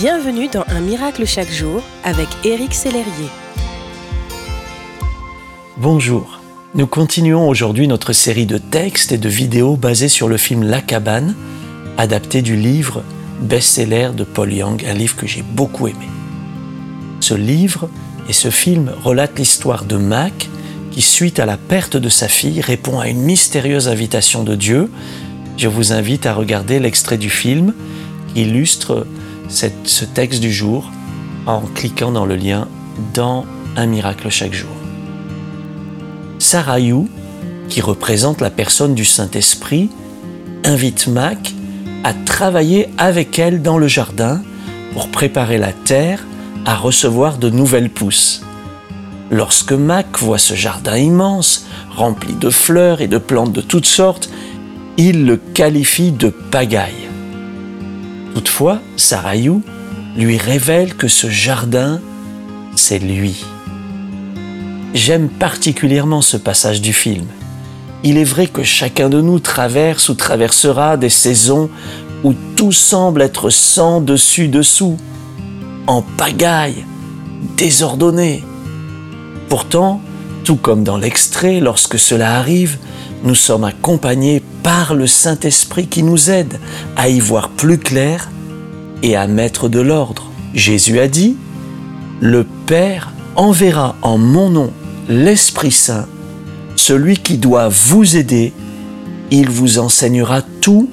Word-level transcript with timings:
Bienvenue 0.00 0.48
dans 0.48 0.64
Un 0.68 0.80
miracle 0.80 1.26
chaque 1.26 1.50
jour 1.50 1.82
avec 2.04 2.26
Éric 2.42 2.72
Sellerier. 2.72 3.28
Bonjour. 5.76 6.40
Nous 6.74 6.86
continuons 6.86 7.46
aujourd'hui 7.46 7.86
notre 7.86 8.14
série 8.14 8.46
de 8.46 8.56
textes 8.56 9.12
et 9.12 9.18
de 9.18 9.28
vidéos 9.28 9.76
basés 9.76 10.08
sur 10.08 10.26
le 10.26 10.38
film 10.38 10.62
La 10.62 10.80
Cabane, 10.80 11.34
adapté 11.98 12.40
du 12.40 12.56
livre 12.56 13.02
best-seller 13.42 14.12
de 14.16 14.24
Paul 14.24 14.50
Young, 14.54 14.82
un 14.88 14.94
livre 14.94 15.16
que 15.16 15.26
j'ai 15.26 15.42
beaucoup 15.42 15.86
aimé. 15.86 16.08
Ce 17.20 17.34
livre 17.34 17.90
et 18.26 18.32
ce 18.32 18.48
film 18.48 18.94
relatent 19.04 19.38
l'histoire 19.38 19.84
de 19.84 19.96
Mac 19.96 20.48
qui, 20.92 21.02
suite 21.02 21.38
à 21.38 21.44
la 21.44 21.58
perte 21.58 21.98
de 21.98 22.08
sa 22.08 22.28
fille, 22.28 22.62
répond 22.62 23.00
à 23.00 23.08
une 23.08 23.20
mystérieuse 23.20 23.86
invitation 23.86 24.44
de 24.44 24.54
Dieu. 24.54 24.90
Je 25.58 25.68
vous 25.68 25.92
invite 25.92 26.24
à 26.24 26.32
regarder 26.32 26.78
l'extrait 26.80 27.18
du 27.18 27.28
film 27.28 27.74
qui 28.32 28.42
illustre 28.42 29.06
ce 29.50 30.04
texte 30.04 30.40
du 30.40 30.52
jour 30.52 30.90
en 31.46 31.60
cliquant 31.74 32.12
dans 32.12 32.26
le 32.26 32.36
lien 32.36 32.68
dans 33.14 33.44
Un 33.76 33.86
miracle 33.86 34.30
chaque 34.30 34.52
jour. 34.52 34.70
Sarah 36.38 36.80
Yu, 36.80 37.06
qui 37.68 37.80
représente 37.80 38.40
la 38.40 38.50
personne 38.50 38.94
du 38.94 39.04
Saint-Esprit, 39.04 39.90
invite 40.64 41.06
Mac 41.06 41.54
à 42.02 42.12
travailler 42.12 42.88
avec 42.98 43.38
elle 43.38 43.62
dans 43.62 43.78
le 43.78 43.86
jardin 43.86 44.42
pour 44.92 45.08
préparer 45.08 45.58
la 45.58 45.72
terre 45.72 46.24
à 46.64 46.74
recevoir 46.76 47.38
de 47.38 47.48
nouvelles 47.50 47.90
pousses. 47.90 48.42
Lorsque 49.30 49.72
Mac 49.72 50.18
voit 50.18 50.38
ce 50.38 50.54
jardin 50.54 50.96
immense, 50.96 51.66
rempli 51.94 52.34
de 52.34 52.50
fleurs 52.50 53.00
et 53.00 53.08
de 53.08 53.18
plantes 53.18 53.52
de 53.52 53.60
toutes 53.60 53.86
sortes, 53.86 54.30
il 54.96 55.24
le 55.24 55.36
qualifie 55.36 56.10
de 56.10 56.28
pagaille. 56.28 57.09
Toutefois, 58.34 58.80
Sarayou 58.96 59.62
lui 60.16 60.36
révèle 60.36 60.94
que 60.94 61.08
ce 61.08 61.28
jardin, 61.28 62.00
c'est 62.76 62.98
lui. 62.98 63.44
J'aime 64.94 65.28
particulièrement 65.28 66.22
ce 66.22 66.36
passage 66.36 66.80
du 66.80 66.92
film. 66.92 67.26
Il 68.02 68.16
est 68.16 68.24
vrai 68.24 68.46
que 68.46 68.62
chacun 68.62 69.08
de 69.08 69.20
nous 69.20 69.38
traverse 69.38 70.08
ou 70.08 70.14
traversera 70.14 70.96
des 70.96 71.10
saisons 71.10 71.70
où 72.24 72.34
tout 72.56 72.72
semble 72.72 73.22
être 73.22 73.50
sans 73.50 74.00
dessus-dessous, 74.00 74.96
en 75.86 76.02
pagaille, 76.02 76.84
désordonné. 77.56 78.44
Pourtant, 79.48 80.00
tout 80.44 80.56
comme 80.56 80.84
dans 80.84 80.96
l'extrait, 80.96 81.60
lorsque 81.60 81.98
cela 81.98 82.36
arrive, 82.36 82.78
nous 83.22 83.34
sommes 83.34 83.64
accompagnés 83.64 84.42
par 84.62 84.94
le 84.94 85.06
Saint-Esprit 85.06 85.86
qui 85.86 86.02
nous 86.02 86.30
aide 86.30 86.58
à 86.96 87.08
y 87.08 87.20
voir 87.20 87.48
plus 87.50 87.78
clair 87.78 88.30
et 89.02 89.16
à 89.16 89.26
mettre 89.26 89.68
de 89.68 89.80
l'ordre. 89.80 90.30
Jésus 90.54 90.98
a 90.98 91.08
dit, 91.08 91.36
Le 92.20 92.44
Père 92.66 93.12
enverra 93.36 93.96
en 94.02 94.18
mon 94.18 94.50
nom 94.50 94.72
l'Esprit 95.08 95.72
Saint, 95.72 96.06
celui 96.76 97.16
qui 97.16 97.38
doit 97.38 97.68
vous 97.68 98.16
aider, 98.16 98.52
il 99.30 99.50
vous 99.50 99.78
enseignera 99.78 100.42
tout 100.42 100.88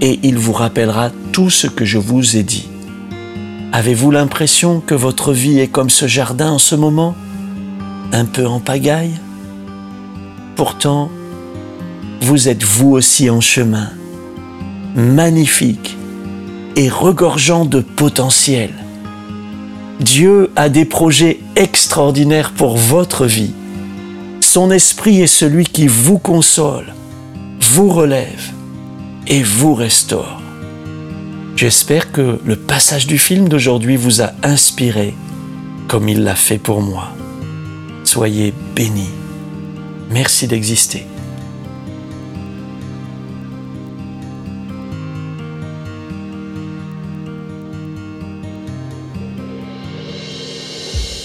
et 0.00 0.20
il 0.22 0.38
vous 0.38 0.52
rappellera 0.52 1.10
tout 1.32 1.50
ce 1.50 1.66
que 1.66 1.84
je 1.84 1.98
vous 1.98 2.36
ai 2.36 2.42
dit. 2.42 2.68
Avez-vous 3.72 4.10
l'impression 4.10 4.80
que 4.80 4.94
votre 4.94 5.32
vie 5.32 5.58
est 5.58 5.68
comme 5.68 5.90
ce 5.90 6.06
jardin 6.06 6.52
en 6.52 6.58
ce 6.58 6.74
moment? 6.74 7.16
Un 8.12 8.24
peu 8.24 8.46
en 8.46 8.60
pagaille? 8.60 9.18
Pourtant, 10.54 11.10
vous 12.24 12.48
êtes 12.48 12.64
vous 12.64 12.92
aussi 12.92 13.28
en 13.28 13.42
chemin, 13.42 13.90
magnifique 14.96 15.94
et 16.74 16.88
regorgeant 16.88 17.66
de 17.66 17.80
potentiel. 17.80 18.70
Dieu 20.00 20.50
a 20.56 20.70
des 20.70 20.86
projets 20.86 21.40
extraordinaires 21.54 22.52
pour 22.52 22.78
votre 22.78 23.26
vie. 23.26 23.52
Son 24.40 24.70
esprit 24.70 25.20
est 25.20 25.26
celui 25.26 25.66
qui 25.66 25.86
vous 25.86 26.18
console, 26.18 26.94
vous 27.60 27.90
relève 27.90 28.52
et 29.26 29.42
vous 29.42 29.74
restaure. 29.74 30.40
J'espère 31.56 32.10
que 32.10 32.40
le 32.42 32.56
passage 32.56 33.06
du 33.06 33.18
film 33.18 33.50
d'aujourd'hui 33.50 33.96
vous 33.96 34.22
a 34.22 34.30
inspiré 34.42 35.14
comme 35.88 36.08
il 36.08 36.24
l'a 36.24 36.36
fait 36.36 36.58
pour 36.58 36.80
moi. 36.80 37.10
Soyez 38.02 38.54
bénis. 38.74 39.12
Merci 40.10 40.48
d'exister. 40.48 41.04